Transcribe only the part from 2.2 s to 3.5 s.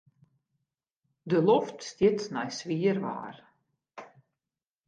nei swier waar.